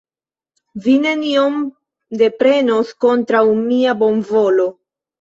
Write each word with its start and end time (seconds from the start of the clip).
Vi 0.85 0.95
nenion 1.03 1.59
deprenos 2.23 2.97
kontraŭ 3.09 3.45
mia 3.63 3.99
bonvolo. 4.05 4.71